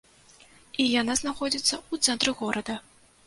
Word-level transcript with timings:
І 0.83 0.85
яна 1.01 1.17
знаходзіцца 1.21 1.71
ў 1.91 2.09
цэнтры 2.09 2.35
горада. 2.43 2.79